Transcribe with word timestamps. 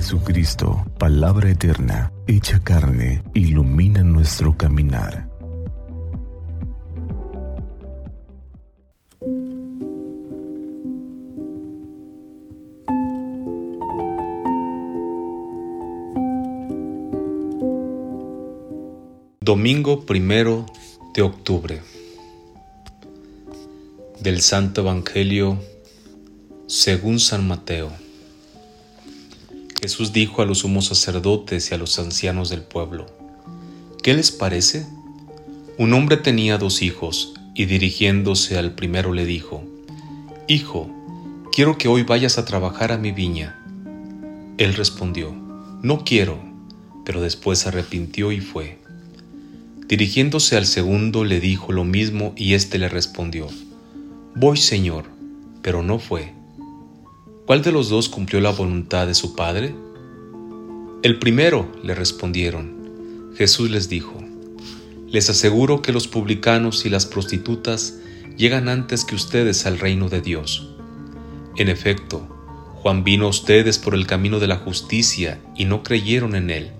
Jesucristo, 0.00 0.86
palabra 0.96 1.50
eterna, 1.50 2.12
hecha 2.28 2.62
carne, 2.62 3.20
ilumina 3.34 4.04
nuestro 4.04 4.56
caminar. 4.56 5.28
Domingo 19.40 20.06
primero 20.06 20.64
de 21.12 21.22
octubre 21.22 21.82
del 24.20 24.42
Santo 24.42 24.82
Evangelio 24.82 25.58
según 26.68 27.18
San 27.18 27.48
Mateo. 27.48 28.07
Jesús 29.88 30.12
dijo 30.12 30.42
a 30.42 30.44
los 30.44 30.58
sumos 30.58 30.84
sacerdotes 30.84 31.70
y 31.70 31.74
a 31.74 31.78
los 31.78 31.98
ancianos 31.98 32.50
del 32.50 32.60
pueblo, 32.60 33.06
¿qué 34.02 34.12
les 34.12 34.30
parece? 34.30 34.86
Un 35.78 35.94
hombre 35.94 36.18
tenía 36.18 36.58
dos 36.58 36.82
hijos 36.82 37.32
y 37.54 37.64
dirigiéndose 37.64 38.58
al 38.58 38.74
primero 38.74 39.14
le 39.14 39.24
dijo, 39.24 39.64
Hijo, 40.46 40.90
quiero 41.52 41.78
que 41.78 41.88
hoy 41.88 42.02
vayas 42.02 42.36
a 42.36 42.44
trabajar 42.44 42.92
a 42.92 42.98
mi 42.98 43.12
viña. 43.12 43.64
Él 44.58 44.74
respondió, 44.74 45.34
No 45.80 46.04
quiero, 46.04 46.38
pero 47.06 47.22
después 47.22 47.60
se 47.60 47.70
arrepintió 47.70 48.30
y 48.30 48.42
fue. 48.42 48.76
Dirigiéndose 49.86 50.58
al 50.58 50.66
segundo 50.66 51.24
le 51.24 51.40
dijo 51.40 51.72
lo 51.72 51.84
mismo 51.84 52.34
y 52.36 52.52
éste 52.52 52.76
le 52.76 52.90
respondió, 52.90 53.46
Voy, 54.34 54.58
Señor, 54.58 55.06
pero 55.62 55.82
no 55.82 55.98
fue. 55.98 56.34
¿Cuál 57.48 57.62
de 57.62 57.72
los 57.72 57.88
dos 57.88 58.08
cumplió 58.08 58.40
la 58.40 58.50
voluntad 58.50 59.08
de 59.08 59.14
su 59.14 59.34
Padre? 59.34 59.74
El 61.02 61.18
primero, 61.18 61.72
le 61.82 61.96
respondieron. 61.96 63.32
Jesús 63.36 63.70
les 63.70 63.88
dijo, 63.88 64.22
Les 65.08 65.30
aseguro 65.30 65.82
que 65.82 65.92
los 65.92 66.06
publicanos 66.06 66.84
y 66.86 66.90
las 66.90 67.06
prostitutas 67.06 67.98
llegan 68.36 68.68
antes 68.68 69.04
que 69.04 69.16
ustedes 69.16 69.66
al 69.66 69.80
reino 69.80 70.08
de 70.08 70.20
Dios. 70.20 70.68
En 71.56 71.68
efecto, 71.68 72.20
Juan 72.82 73.02
vino 73.02 73.24
a 73.24 73.30
ustedes 73.30 73.78
por 73.78 73.94
el 73.94 74.06
camino 74.06 74.38
de 74.38 74.46
la 74.46 74.58
justicia 74.58 75.40
y 75.56 75.64
no 75.64 75.82
creyeron 75.82 76.36
en 76.36 76.50
él 76.50 76.70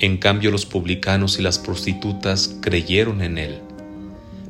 en 0.00 0.16
cambio 0.16 0.50
los 0.50 0.64
publicanos 0.64 1.38
y 1.38 1.42
las 1.42 1.58
prostitutas 1.58 2.56
creyeron 2.62 3.20
en 3.20 3.36
él. 3.36 3.58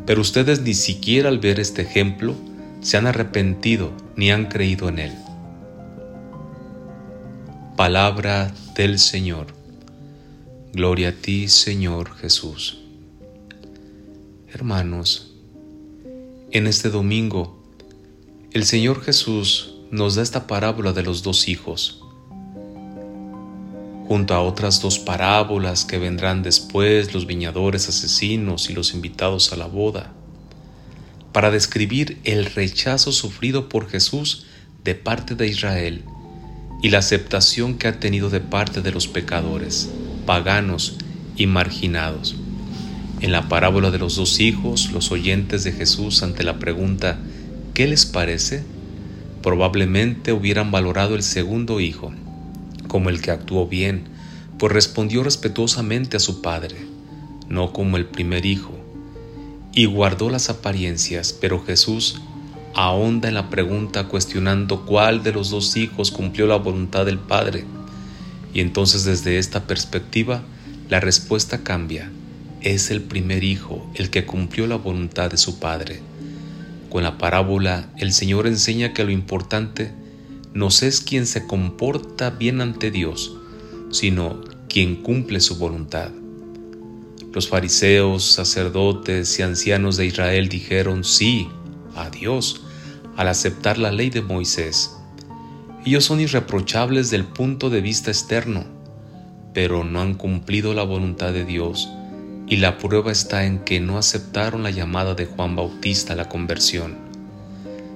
Pero 0.06 0.20
ustedes 0.20 0.60
ni 0.60 0.75
siquiera 0.75 1.28
al 1.28 1.41
ver 1.41 1.58
este 1.58 1.82
ejemplo 1.82 2.36
se 2.80 2.97
han 2.97 3.06
arrepentido 3.06 3.92
ni 4.14 4.30
han 4.30 4.47
creído 4.47 4.88
en 4.88 5.00
él. 5.00 5.12
Palabra 7.81 8.53
del 8.75 8.98
Señor. 8.98 9.47
Gloria 10.75 11.09
a 11.09 11.12
ti, 11.12 11.48
Señor 11.48 12.14
Jesús. 12.14 12.77
Hermanos, 14.53 15.33
en 16.50 16.67
este 16.67 16.91
domingo, 16.91 17.64
el 18.53 18.67
Señor 18.67 19.03
Jesús 19.03 19.77
nos 19.91 20.17
da 20.17 20.22
esta 20.22 20.47
parábola 20.47 20.92
de 20.92 21.03
los 21.03 21.22
dos 21.22 21.48
hijos 21.48 22.05
junto 24.06 24.34
a 24.34 24.42
otras 24.42 24.83
dos 24.83 24.98
parábolas 24.98 25.87
que 25.87 25.97
vendrán 25.97 26.42
después, 26.42 27.15
los 27.15 27.27
viñadores 27.27 27.89
asesinos 27.89 28.69
y 28.69 28.75
los 28.75 28.92
invitados 28.92 29.55
a 29.55 29.56
la 29.56 29.65
boda, 29.65 30.12
para 31.33 31.50
describir 31.50 32.20
el 32.25 32.44
rechazo 32.44 33.11
sufrido 33.11 33.70
por 33.70 33.89
Jesús 33.89 34.44
de 34.84 34.94
parte 34.94 35.34
de 35.34 35.47
Israel 35.47 36.05
y 36.83 36.91
la 36.91 36.98
aceptación 36.98 37.78
que 37.78 37.89
ha 37.89 38.00
tenido 38.00 38.31
de 38.31 38.41
parte 38.41 38.83
de 38.83 38.92
los 38.92 39.09
pecadores, 39.09 39.91
paganos 40.27 40.97
y 41.37 41.47
marginados. 41.47 42.37
En 43.20 43.33
la 43.33 43.48
parábola 43.48 43.91
de 43.91 43.99
los 43.99 44.16
dos 44.16 44.41
hijos, 44.41 44.91
los 44.93 45.10
oyentes 45.10 45.65
de 45.65 45.72
Jesús 45.72 46.22
ante 46.22 46.43
la 46.43 46.59
pregunta 46.59 47.19
¿qué 47.75 47.87
les 47.87 48.06
parece? 48.06 48.65
probablemente 49.43 50.32
hubieran 50.32 50.71
valorado 50.71 51.15
el 51.15 51.22
segundo 51.22 51.81
hijo 51.81 52.12
como 52.91 53.09
el 53.09 53.22
que 53.22 53.31
actuó 53.31 53.69
bien, 53.69 54.03
pues 54.59 54.72
respondió 54.72 55.22
respetuosamente 55.22 56.16
a 56.16 56.21
su 56.21 56.43
padre, 56.43 56.77
no 57.49 57.72
como 57.72 57.97
el 57.97 58.04
primer 58.04 58.44
hijo, 58.44 58.72
y 59.72 59.84
guardó 59.84 60.28
las 60.28 60.50
apariencias, 60.50 61.33
pero 61.33 61.65
Jesús 61.65 62.21
ahonda 62.75 63.28
en 63.28 63.34
la 63.34 63.50
pregunta 63.50 64.04
cuestionando 64.04 64.84
cuál 64.84 65.22
de 65.22 65.32
los 65.32 65.50
dos 65.50 65.76
hijos 65.76 66.10
cumplió 66.10 66.47
la 66.47 66.56
voluntad 66.56 67.06
del 67.06 67.19
Padre. 67.19 67.64
Y 68.53 68.60
entonces 68.60 69.04
desde 69.04 69.38
esta 69.38 69.66
perspectiva, 69.66 70.42
la 70.88 71.00
respuesta 71.00 71.62
cambia. 71.62 72.10
Es 72.60 72.91
el 72.91 73.00
primer 73.03 73.44
hijo 73.44 73.91
el 73.94 74.10
que 74.10 74.26
cumplió 74.26 74.66
la 74.66 74.76
voluntad 74.76 75.30
de 75.30 75.36
su 75.36 75.59
Padre. 75.59 76.00
Con 76.91 77.03
la 77.04 77.19
parábola, 77.19 77.88
el 77.97 78.12
Señor 78.12 78.47
enseña 78.47 78.92
que 78.92 79.04
lo 79.04 79.10
importante 79.10 79.92
no 80.53 80.69
es 80.69 81.00
quien 81.00 81.26
se 81.26 81.47
comporta 81.47 82.30
bien 82.30 82.60
ante 82.60 82.91
Dios, 82.91 83.36
sino 83.91 84.41
quien 84.69 84.97
cumple 84.97 85.41
su 85.41 85.56
voluntad. 85.56 86.10
Los 87.32 87.48
fariseos, 87.48 88.25
sacerdotes 88.25 89.38
y 89.38 89.42
ancianos 89.42 89.97
de 89.97 90.06
Israel 90.06 90.48
dijeron 90.48 91.04
sí 91.04 91.48
a 92.03 92.11
Dios 92.11 92.62
al 93.16 93.28
aceptar 93.28 93.78
la 93.78 93.93
ley 93.93 94.11
de 94.11 94.22
Moisés. 94.22 94.97
Ellos 95.84 96.05
son 96.05 96.21
irreprochables 96.21 97.11
del 97.11 97.25
punto 97.25 97.71
de 97.71 97.81
vista 97.81 98.11
externo, 98.11 98.65
pero 99.55 99.84
no 99.84 100.00
han 100.00 100.15
cumplido 100.15 100.75
la 100.75 100.83
voluntad 100.83 101.33
de 101.33 101.44
Dios 101.44 101.89
y 102.50 102.56
la 102.56 102.78
prueba 102.78 103.12
está 103.12 103.47
en 103.47 103.60
que 103.60 103.78
no 103.78 103.97
aceptaron 103.97 104.65
la 104.65 104.71
llamada 104.71 105.15
de 105.15 105.25
Juan 105.25 105.55
Bautista 105.55 106.15
a 106.15 106.16
la 106.16 106.28
conversión. 106.28 106.99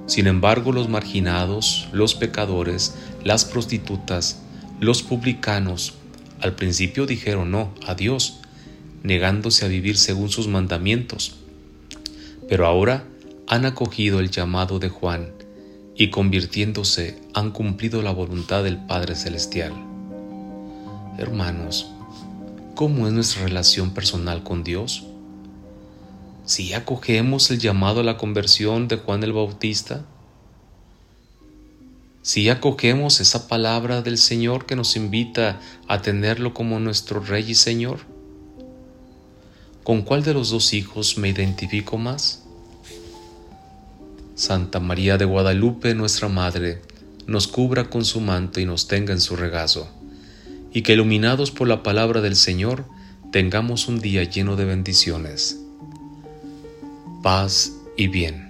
Sin 0.07 0.29
embargo, 0.29 0.71
los 0.71 0.89
marginados, 0.89 1.89
los 1.93 2.15
pecadores, 2.15 2.95
las 3.25 3.45
prostitutas, 3.45 4.43
los 4.79 5.03
publicanos, 5.03 5.95
al 6.41 6.55
principio 6.55 7.05
dijeron 7.05 7.51
no 7.51 7.75
a 7.87 7.97
Dios, 7.97 8.41
negándose 9.03 9.65
a 9.65 9.69
vivir 9.69 9.97
según 9.97 10.31
sus 10.31 10.47
mandamientos. 10.47 11.35
Pero 12.49 12.67
ahora 12.67 13.05
han 13.47 13.67
acogido 13.67 14.21
el 14.21 14.31
llamado 14.31 14.79
de 14.79 14.89
Juan 14.89 15.33
y 15.95 16.11
convirtiéndose 16.11 17.21
han 17.35 17.51
cumplido 17.51 18.03
la 18.03 18.11
voluntad 18.11 18.65
del 18.65 18.79
Padre 18.79 19.15
Celestial. 19.15 19.73
Hermanos, 21.19 21.91
¿cómo 22.75 23.07
es 23.07 23.13
nuestra 23.13 23.45
relación 23.45 23.91
personal 23.91 24.43
con 24.43 24.65
Dios? 24.65 25.05
si 26.45 26.75
acogemos 26.75 27.51
el 27.51 27.59
llamado 27.59 28.01
a 28.01 28.05
la 28.05 28.19
conversión 28.19 28.87
de 28.87 28.97
Juan 28.97 29.23
el 29.23 29.33
Bautista, 29.33 30.05
si 32.23 32.49
acogemos 32.49 33.21
esa 33.21 33.49
palabra 33.49 34.03
del 34.03 34.19
Señor 34.19 34.67
que 34.67 34.77
nos 34.77 34.97
invita 34.97 35.61
a 35.89 36.03
tenerlo 36.03 36.55
como 36.55 36.81
nuestro 36.81 37.21
Rey 37.21 37.51
y 37.51 37.55
Señor, 37.55 38.01
¿con 39.83 40.03
cuál 40.03 40.23
de 40.23 40.35
los 40.35 40.51
dos 40.51 40.73
hijos 40.75 41.19
me 41.19 41.29
identifico 41.29 41.99
más? 41.99 42.44
Santa 44.35 44.81
María 44.81 45.19
de 45.19 45.25
Guadalupe, 45.25 45.95
nuestra 45.95 46.29
Madre, 46.29 46.83
nos 47.27 47.49
cubra 47.49 47.91
con 47.91 48.05
su 48.05 48.21
manto 48.21 48.61
y 48.61 48.67
nos 48.67 48.89
tenga 48.89 49.13
en 49.13 49.21
su 49.21 49.37
regazo, 49.37 49.89
y 50.73 50.83
que 50.83 50.93
iluminados 50.95 51.51
por 51.51 51.69
la 51.69 51.83
palabra 51.83 52.21
del 52.21 52.37
Señor, 52.37 52.85
tengamos 53.33 53.89
un 53.89 54.01
día 54.01 54.25
lleno 54.25 54.57
de 54.57 54.65
bendiciones 54.65 55.61
paz 57.25 57.73
y 57.97 58.09
bien. 58.09 58.44